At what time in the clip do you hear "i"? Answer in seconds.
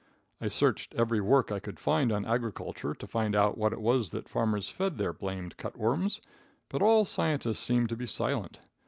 0.41-0.47, 1.51-1.59